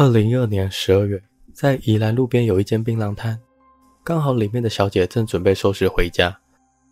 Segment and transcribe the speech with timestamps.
[0.00, 1.20] 二零一二年十二月，
[1.52, 3.36] 在宜兰路边有一间槟榔摊，
[4.04, 6.38] 刚好里面的小姐正准备收拾回家，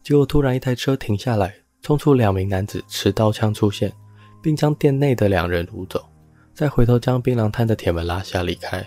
[0.03, 3.93] 结果突然一台车停下来，冲出两名男子持刀枪出现，
[4.43, 6.05] 并将店内的两人掳走，
[6.53, 8.85] 再回头将槟榔摊的铁门拉下离开，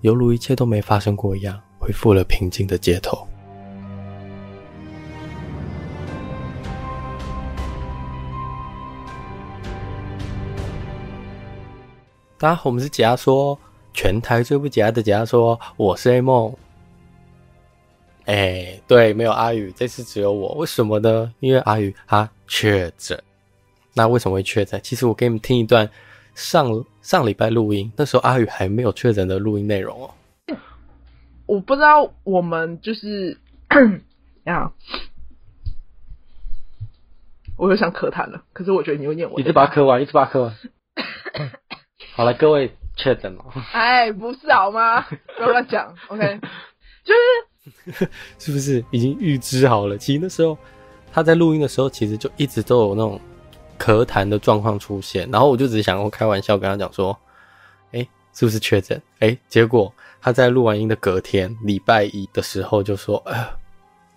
[0.00, 3.24] 犹如一切都没发生过一样，恢复了平静的街头。
[12.40, 13.58] 大家好，我们是解压说，
[13.92, 16.50] 全台最不解压的解压说，我是 A 梦。
[18.24, 21.34] 哎、欸，对，没有阿宇，这次只有我，为什么呢？
[21.40, 23.22] 因为阿宇他确诊。
[23.92, 24.80] 那为什么会确诊？
[24.82, 25.86] 其实我给你们听一段
[26.34, 30.10] 上上礼拜录音，那时候阿宇还没有确诊的录音内容哦。
[31.44, 33.36] 我不知道我们就是
[34.44, 34.72] 呀，
[37.58, 40.56] 我又想咳痰了，可是我觉得你又念我，一直把它咳完，一直把它咳完。
[42.16, 43.44] 好了，各位确诊了。
[43.72, 45.00] 哎，不是好吗？
[45.36, 45.94] 不要乱讲。
[46.08, 46.40] OK，
[47.04, 49.96] 就是 是不是已经预知好了？
[49.98, 50.56] 其实那时候
[51.12, 53.20] 他在录音的时候，其实就一直都有那种
[53.78, 55.28] 咳痰的状况出现。
[55.30, 57.16] 然后我就只是想要开玩笑跟他讲说
[57.92, 63.48] ：“哎、欸，是不是确诊？”哎、欸，结果他在录完音的隔天，礼拜一的时候就说：“哎、呃，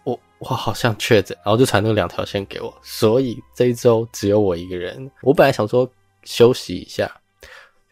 [0.05, 2.73] 我我好像确诊。”然后就传那两条线给我。
[2.81, 5.09] 所以这一周只有我一个人。
[5.21, 5.89] 我本来想说
[6.23, 7.09] 休息一下。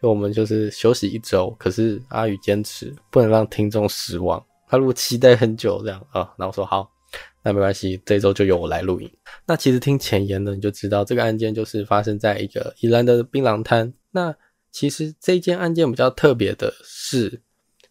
[0.02, 4.44] 就我们就是休息一周，可是阿宇坚持不能让听众失望。
[4.68, 6.90] 他如果期待很久这样啊，那我说好，
[7.44, 9.08] 那没关系，这周就由我来录音。
[9.46, 13.92] 那其实听前言呢，你就知道这个案件就是发生在一个宜兰的槟榔摊。
[14.10, 14.34] 那
[14.72, 17.40] 其实这一件案件比较特别的是，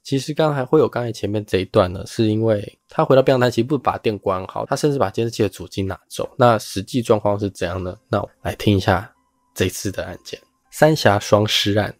[0.03, 6.29] 其实刚才会有刚才前面这一段呢，是因为他回到槟榔摊，其实不把店关好，他甚至把监视器的主机拿走。
[6.37, 7.95] 那实际状况是怎样呢？
[8.09, 9.13] 那我来听一下
[9.55, 10.37] 这次的案件——
[10.71, 11.95] 三峡双尸案。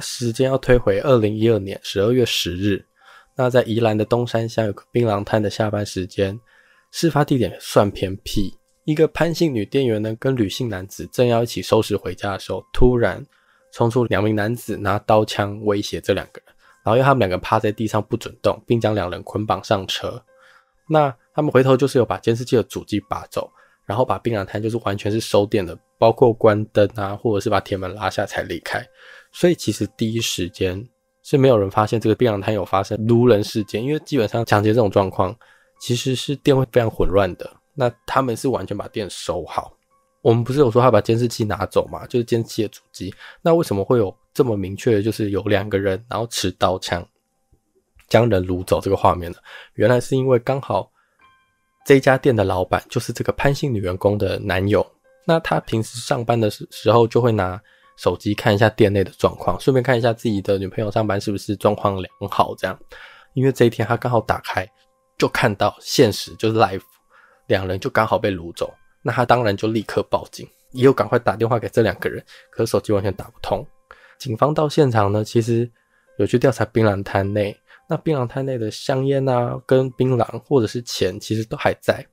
[0.00, 2.84] 时间要推回二零一二年十二月十日，
[3.34, 6.38] 那在宜兰的东山乡有个槟榔摊的下班时间，
[6.92, 8.56] 事发地点算偏僻。
[8.84, 13.24] 一个潘姓女店员呢，跟吕姓男子正要一起收拾回家的时候，突然
[13.72, 20.22] 冲出两名男子拿刀枪威胁这两个人，然后要他们两个趴在地上不准动，并将两人捆绑上车。
[20.88, 23.50] 那他们回头就是有把监视器的主机拔走，
[23.84, 28.82] 然后把槟榔摊就是完全是收店的，包括关灯啊，或者是把铁门拉下才离开。
[29.38, 30.84] 所以其实第一时间
[31.22, 35.32] 是没有人发现这个槟榔摊有发生撸人事件，因为基本上抢劫这种状况
[35.80, 37.48] 其实是店会非常混乱的。
[37.72, 39.72] 那他们是完全把店收好。
[40.22, 42.04] 我们不是有说他把监视器拿走嘛？
[42.08, 43.14] 就是监视器的主机。
[43.40, 47.06] 那为什么会有这么明确的，就是有两个人然后持刀枪
[48.08, 49.38] 将人掳走这个画面呢？
[49.74, 50.90] 原来是因为刚好
[51.86, 54.84] 这家店的老板就是这个潘姓女员工的男友。
[55.24, 57.62] 那他平时上班的时时候就会拿。
[57.98, 62.54] 手机看一下店内的状况，顺便看一下自己的女朋友上班是不是状况良好。
[62.56, 62.78] 这样，
[63.34, 64.66] 因为这一天他刚好打开，
[65.18, 66.80] 就看到现实就是 life，
[67.48, 68.72] 两人就刚好被掳走。
[69.02, 73.66] 那他当然就立刻报警，也有赶快打电话给这两个人，可是手机完全打不通。
[74.18, 75.70] 警方到现场呢，其实
[76.18, 77.56] 有去调查槟榔摊内，
[77.88, 82.06] 那槟榔摊内的香烟啊，跟槟榔或者是钱，其实都还在，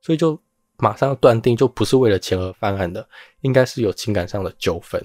[0.00, 0.40] 所以就
[0.78, 3.06] 马上要断定，就不是为了钱而犯案的，
[3.42, 5.02] 应该是有情感上的纠纷。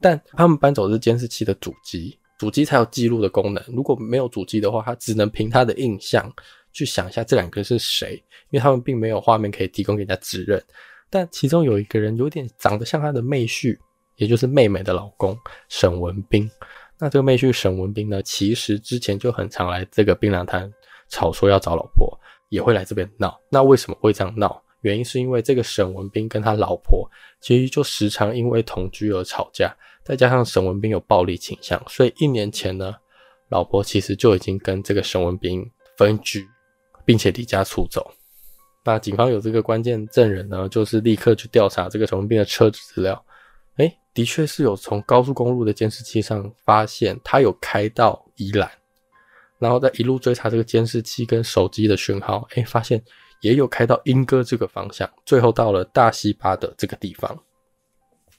[0.00, 3.62] 但他们搬走的是监视器的主机，主机才有记录的功能。
[3.68, 6.32] 如果没有主机的话，他只能凭他的印象
[6.72, 8.14] 去想一下这两个是谁，
[8.50, 10.62] 因为他们并没有画面可以提供给人家指认。
[11.10, 13.76] 但其中有一个人有点长得像他的妹婿，
[14.16, 15.36] 也就是妹妹的老公
[15.68, 16.48] 沈文彬。
[16.98, 20.72] 那这个妹婿沈文彬呢，其实之前就很常来这个槟榔摊
[21.08, 22.18] 吵说要找老婆，
[22.50, 23.40] 也会来这边闹。
[23.48, 24.62] 那为什么会这样闹？
[24.88, 27.08] 原因是因为这个沈文彬跟他老婆
[27.40, 29.76] 其实就时常因为同居而吵架。
[30.02, 32.94] 再加上沈文彬有暴力倾向，所以一年前呢，
[33.50, 35.62] 老婆其实就已经跟这个沈文彬
[35.98, 36.48] 分居，
[37.04, 38.10] 并且离家出走。
[38.82, 43.22] 那警方有这个关键证人呢，就是立刻去调查这个沈文彬的车子资料。
[43.76, 48.70] 诶，的确是有从高速公路的监视器上发现他有开到宜兰，
[49.58, 53.02] 然后再一路追查这个监视器跟手机的讯号，诶，发现
[53.40, 57.38] 也有开到莺歌这个方向，最后到了大西巴的这个地方。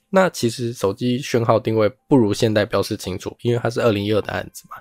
[0.08, 4.76] 那其实手机讯号定位不如现代标示清楚，因为它是二零一二的案子嘛。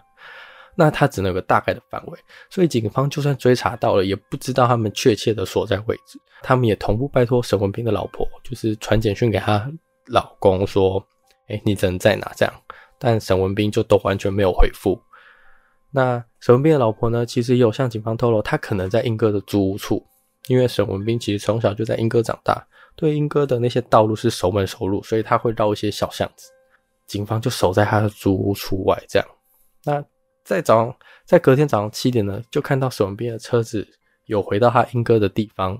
[0.76, 2.18] 那它只能有个大概的范围，
[2.50, 6.18] 所以警方就算追查到了，也不知道他们确切的所在位置。
[6.42, 9.70] 他们也同步拜托沈文彬的老婆，就是传简讯给他
[10.06, 11.06] 老公说
[11.50, 12.54] ：“哎，你人在哪？”这样，
[12.98, 14.98] 但沈文彬就都完全没有回复。
[15.92, 20.06] 那沈文彬的老婆呢，其实也有向警方透露，他可能在莺歌的租屋处，
[20.50, 22.62] 因为沈文彬其实从小就在莺歌长大。
[22.96, 26.50] 对莺歌的那些道路是熟门熟路，所以他会绕一些小巷子。
[27.08, 29.28] 警方就守在他的租屋处外，这样。
[29.86, 30.04] 那
[30.44, 33.88] 在早上，在隔天早上七点呢，就看到沈文彬的车子
[34.26, 35.80] 有回到他莺歌的地方。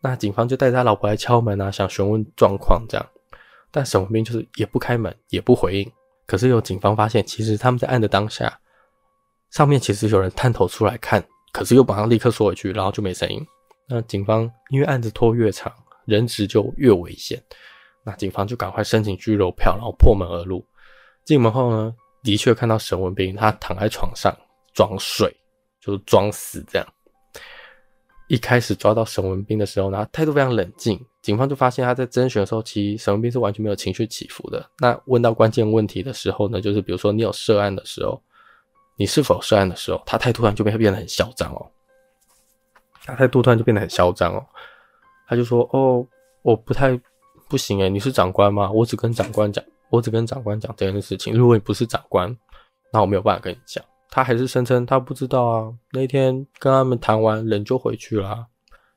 [0.00, 3.06] 那警方就带着他老婆来敲门啊，想询问状况这样。
[3.70, 5.92] 但沈文彬就是也不开门，也不回应。
[6.26, 8.58] 可是有警方发现，其实他们在按的当下，
[9.50, 11.22] 上面其实有人探头出来看，
[11.52, 13.44] 可是又马上立刻缩回去，然后就没声音。
[13.88, 15.72] 那警方因为案子拖越长，
[16.04, 17.42] 人质就越危险，
[18.04, 20.66] 那警方就赶快申请拘留票，然后破门而入。
[21.24, 24.36] 进门后呢，的确看到沈文彬他躺在床上
[24.74, 25.34] 装睡，
[25.80, 26.86] 就是装死这样。
[28.28, 31.00] 一开始抓到沈文彬的时候呢，他态度非常冷静。
[31.22, 34.68] 警方就发现他在侦讯的时候，其实沈文彬是完全没有情绪起伏的。
[34.78, 38.20] 那问到关键问题的时候呢，就是比如说你有涉案的时候，
[38.96, 41.70] 你是否涉案的时候，他态度突然就变变得很嚣张哦。
[43.06, 44.44] 他态度突然就变得很嚣张哦。
[45.28, 46.06] 他就说：“哦，
[46.42, 47.00] 我不太
[47.48, 48.70] 不行诶，你是长官吗？
[48.70, 51.34] 我只跟长官讲，我只跟长官讲这件事情。
[51.34, 52.36] 如果你不是长官，
[52.92, 55.72] 那我没有办法跟你讲。”他还是声称他不知道啊。
[55.92, 58.46] 那天跟他们谈完，人就回去了。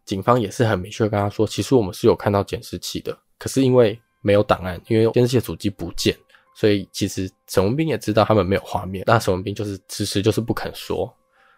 [0.06, 6.16] 警方也是很明确跟他说，其实我们是有看到监视器的，可是因为没有档案，因为监视器的主机不见，
[6.56, 9.04] 所以其实沈文彬也知道他们没有画面。
[9.08, 11.12] 那沈文彬就是迟迟就是不肯说。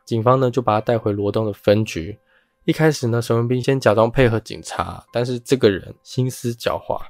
[0.06, 2.18] 警方呢就把他带回罗东的分局。
[2.72, 7.02] 一开始呢，沈文彬先假装配合警察，但是这个人心思狡猾，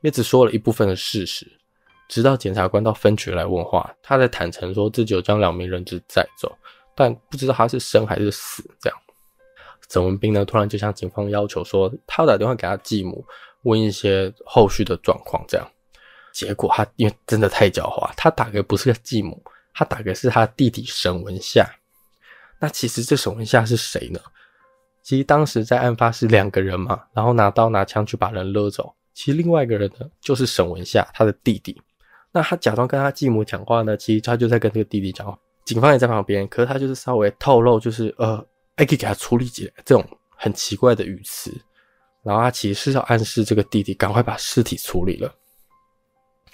[0.00, 1.46] 也只说了一部分的事实。
[2.08, 6.50] 直到检察官到分局来问话，他才坦诚说自己有将两名人质带走，
[6.94, 8.98] 但不知道他是生还是死这样。
[9.90, 13.22] 沈文彬呢，突然就向警方要求说，他要打电话给他继母，
[13.64, 15.44] 问一些后续的状况。
[15.46, 15.70] 这样，
[16.32, 19.44] 结果他因为真的太狡猾，他打给不是个继母，
[19.74, 21.70] 他打给是他弟弟沈文夏。
[22.58, 24.18] 那其实这沈文夏是谁呢？
[25.02, 28.94] 其实当时在案发是两个人嘛，然后拿刀拿枪去把人勒走。
[29.12, 31.80] 其实另外一个人呢，就是沈文夏他的弟弟。
[32.32, 35.38] 那他假装跟他继母讲话呢，其实他就在跟这个弟弟讲话。
[35.64, 38.44] 警方也在旁边，可是他就是稍微透露，就是呃。
[38.74, 41.52] 还可以给他处理起来，这种很奇怪的语词，
[42.24, 45.32] 然后他其实是要暗示这个弟弟赶快把尸体处理了。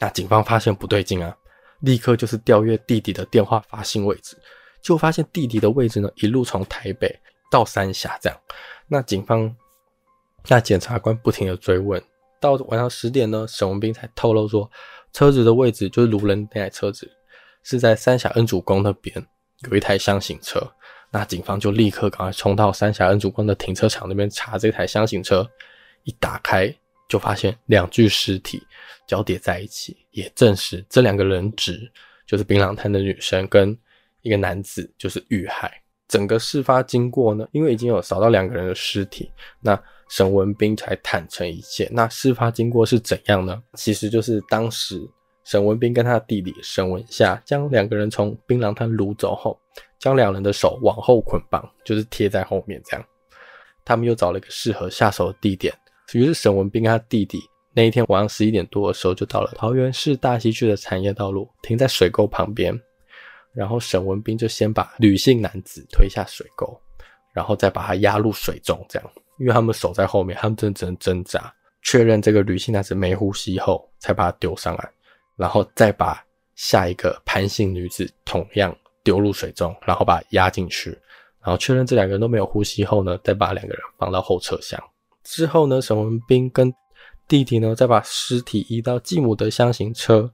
[0.00, 1.34] 那警方发现不对劲啊，
[1.80, 4.36] 立刻就是调阅弟弟的电话发信位置，
[4.82, 7.08] 就发现弟弟的位置呢，一路从台北
[7.50, 8.40] 到三峡这样。
[8.86, 9.54] 那警方，
[10.48, 12.02] 那检察官不停的追问，
[12.40, 14.70] 到晚上十点呢，沈文彬才透露说，
[15.12, 17.10] 车子的位置就是卢人那台车子
[17.62, 19.26] 是在三峡恩主公那边
[19.70, 20.60] 有一台厢型车。
[21.10, 25.48] 那警方就立刻赶快冲到三峡恩主公的停车场那边查这台厢型车，
[26.04, 26.70] 一打开
[27.08, 28.62] 就发现两具尸体
[29.06, 31.90] 交叠在一起，也证实这两个人质
[32.26, 33.74] 就是槟榔摊的女生跟
[34.20, 35.82] 一个男子就是遇害。
[36.08, 41.88] 整个事发经过呢，因为已经有扫到两个人的尸体，那沈文彬才坦诚一切。
[41.92, 43.62] 那事发经过是怎样呢？
[43.74, 45.00] 其实就是当时
[45.44, 49.58] 沈文彬跟他弟弟沈文夏将两个人从槟榔摊掳走后。
[49.98, 53.04] 将两人的手往后捆绑，就是贴在后面这样。
[53.84, 55.74] 他们又找了一个适合下手的地点，
[56.12, 57.40] 于是沈文彬跟他弟弟
[57.74, 62.80] 那一天晚上十一点多的时候，就到了桃园市大溪区的产业道路，停在水沟旁边。
[63.58, 66.80] 然后沈文彬就先把吕姓男子推下水沟，
[67.34, 69.10] 然后再把他压入水中，这样。
[69.38, 71.52] 因为他们守在后面，他们真的只能挣扎，
[71.82, 74.90] 确认这个吕姓男子没呼吸后，才把他丢上来，
[75.36, 76.24] 然后再把
[76.54, 78.72] 下一个潘姓女子同样。
[79.04, 80.90] 丢入水中，然后把它压进去，
[81.40, 84.78] 然后确认这两个人都没有呼吸后呢，再把两个人放到后车厢。
[85.24, 86.70] 之后呢，沈文彬跟
[87.26, 90.30] 弟弟呢，再把尸体移到继母的厢型车，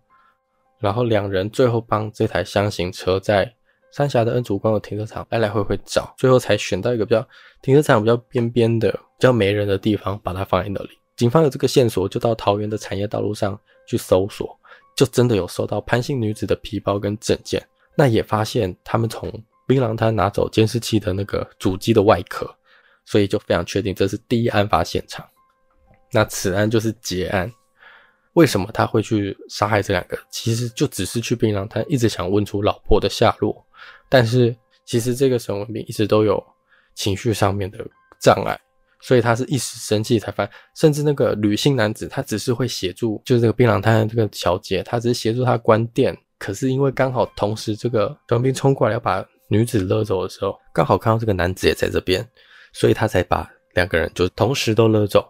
[0.85, 3.51] 然后两人最后帮这台厢型车在
[3.91, 7.27] 三峡的恩主公的停车场来来回回找，最后才选到一个比较
[7.63, 10.91] 停车场比较边边的、比较没人的地方，把它放在那里。
[11.17, 14.55] 警方有这个线索，就到桃园的产业道路上去搜索，
[14.95, 17.67] 就真的有搜到潘姓女子的皮包跟证件。
[17.97, 19.33] 那也发现他们从
[19.67, 22.55] 槟榔摊拿走监视器的那个主机的外壳，
[23.07, 25.25] 所以就非常确定这是第一案发现场。
[26.13, 27.51] 那此案就是结案。
[28.35, 30.19] 为什么他会去杀害这两个？
[30.31, 33.65] 其实就只是去槟榔摊，一直想问出老婆的下落。
[34.09, 36.43] 但是其实这个沈文彬一直都有
[36.95, 37.79] 情绪上面的
[38.21, 38.59] 障碍，
[39.01, 40.49] 所以他是一时生气才犯。
[40.75, 46.17] 甚至那个吕姓男子，他只是会协助，就是这个槟榔摊的这个小姐，他只是协助他关店。
[46.39, 52.27] 可是因为刚好同时这个沈文斌冲过来要把女子勒走的时候，刚好看到这个男子也在这边，
[52.73, 55.25] 所以他才把两个人就同时都勒走。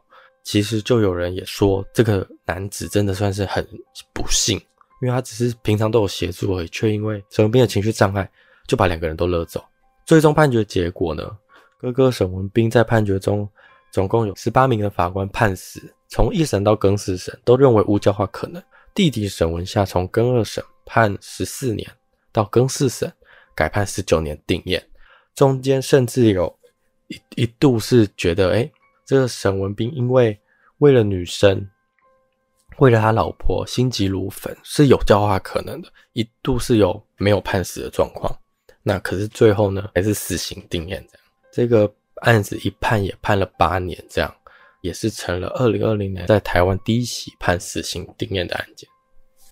[0.44, 3.66] 其实就有人也说，这个男子真的算是很
[4.12, 4.56] 不幸，
[5.00, 8.30] 因为他只是平常都有协助而已，却因为沈文斌的情绪障碍，
[8.68, 9.64] 就把两个人都勒走。
[10.04, 11.36] 最终判决结果呢，
[11.80, 13.48] 哥哥沈文彬在判决中
[13.90, 18.62] 总共有十八名的法官判死，从一审到更四审都认为无教化可能。
[18.94, 21.90] 弟弟沈文下，从更二审判十四年
[22.30, 23.10] 到更四审
[23.54, 24.80] 改判十九年定谳，
[25.34, 26.54] 中间甚至有
[27.08, 28.70] 一一度是觉得，哎，
[29.04, 30.38] 这个沈文彬因为
[30.78, 31.68] 为了女生，
[32.78, 38.34] 为了他老婆心急如焚，是有教化可能的，一度是有没有判死的状况。
[38.82, 41.08] 那可是最后呢，还是死刑定谳这样。
[41.52, 44.34] 这个案子一判也判了八年，这样
[44.82, 48.88] 也是成了二零二零年在台湾第一起判死刑定谳的案件。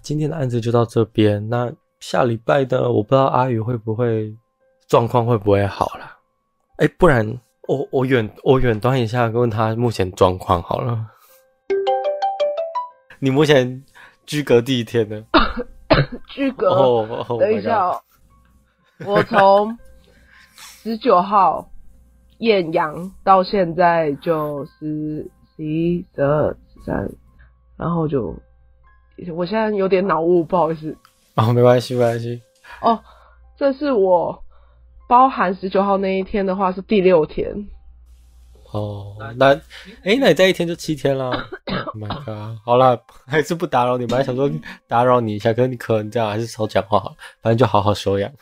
[0.02, 4.34] 今天的案子就到这边，那下礼拜呢，我不知道阿宇会不会
[4.88, 6.18] 状况会不会好啦。
[6.78, 7.24] 哎，不然
[7.72, 11.06] 我我远我远端一下问他目前状况好了。
[13.18, 13.82] 你目前
[14.26, 15.24] 居隔第一天呢？
[16.28, 17.98] 居隔哦，等一下哦。
[19.06, 19.78] 我从
[20.54, 21.66] 十九号
[22.38, 27.10] 艳阳到现在就十、十一、十二、十三，
[27.78, 28.36] 然后就
[29.34, 30.94] 我现在有点脑雾，不好意思。
[31.36, 32.42] 哦，没关系，没关系。
[32.82, 33.00] 哦，
[33.56, 34.44] 这是我
[35.08, 37.68] 包含十九号那一天的话是第六天。
[38.72, 39.54] 哦，那
[40.02, 41.30] 哎，那你这一天就七天了。
[41.94, 42.58] Oh my god！
[42.64, 44.06] 好啦，还是不打扰你。
[44.06, 44.50] 本来想说
[44.88, 48.32] 打扰你一下，可是你可能这样还是少讲话好了，反正就好好休养。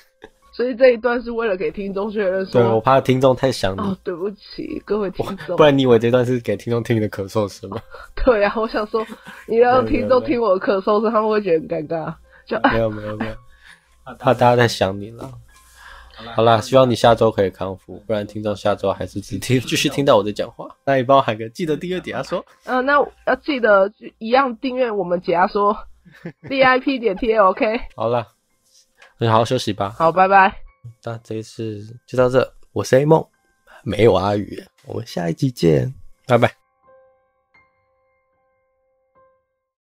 [0.52, 3.80] 所以这一段是为了给听众确认说，对，我怕听众太想你。
[3.80, 5.56] 哦，对不起，各位听众。
[5.56, 7.80] 不然你以为这段是给听众听你的咳嗽声吗？
[8.24, 9.04] 对啊，我想说，
[9.46, 12.14] 你让听众听我的咳嗽声，他们会觉得很尴尬。
[12.46, 13.34] 就没有没有没有，
[14.18, 15.28] 怕大家在想你了。
[16.34, 20.68] 好啦，希望你下周可以康复，不然听众下周还是只听继续听到我在讲话。
[20.84, 22.44] 那你帮我喊个记得订阅解压缩。
[22.64, 22.92] 嗯、呃，那
[23.26, 25.76] 要记得一样订阅我们解压缩
[26.42, 27.80] VIP 点 TLK。
[27.96, 28.26] 好了。
[29.22, 29.94] 你好好休息吧。
[29.98, 30.50] 好，拜拜。
[31.04, 33.22] 那这一次就到这，我是 A 梦，
[33.84, 35.92] 没有阿宇，我们下一集见，
[36.26, 36.59] 拜拜。